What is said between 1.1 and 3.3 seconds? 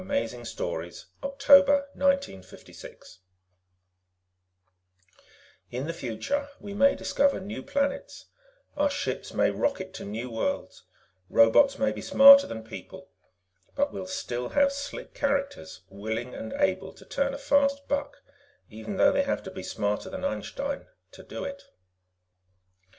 ON THIZAR By RANDALL GARRETT